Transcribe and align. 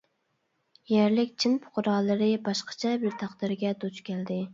يەرلىك 0.91 1.35
چىن 1.43 1.57
پۇقرالىرى 1.65 2.29
باشقىچە 2.47 2.95
بىر 3.05 3.15
تەقدىرگە 3.21 3.75
دۇچ 3.85 4.01
كەلدى. 4.09 4.39